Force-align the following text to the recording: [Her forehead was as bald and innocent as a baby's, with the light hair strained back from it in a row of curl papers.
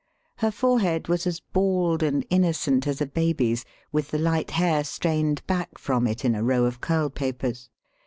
[Her 0.37 0.49
forehead 0.49 1.07
was 1.09 1.27
as 1.27 1.41
bald 1.41 2.01
and 2.01 2.25
innocent 2.31 2.87
as 2.87 3.01
a 3.01 3.05
baby's, 3.05 3.65
with 3.91 4.09
the 4.09 4.17
light 4.17 4.49
hair 4.49 4.83
strained 4.83 5.45
back 5.45 5.77
from 5.77 6.07
it 6.07 6.25
in 6.25 6.33
a 6.33 6.43
row 6.43 6.65
of 6.65 6.81
curl 6.81 7.11
papers. 7.11 7.69